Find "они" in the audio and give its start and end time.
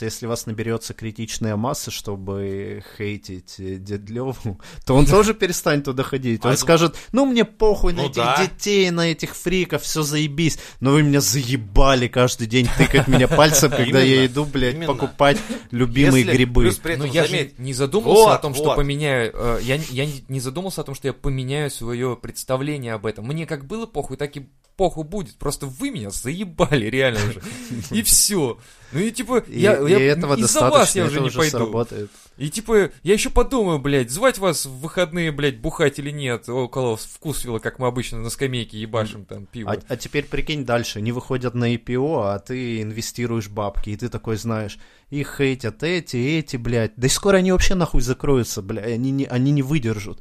47.36-47.52, 48.86-49.10, 49.26-49.52